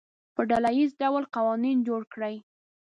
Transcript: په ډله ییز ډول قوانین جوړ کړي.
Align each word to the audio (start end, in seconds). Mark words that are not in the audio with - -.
په 0.35 0.41
ډله 0.49 0.69
ییز 0.77 0.91
ډول 1.01 1.23
قوانین 1.35 1.77
جوړ 1.87 2.01
کړي. 2.13 2.35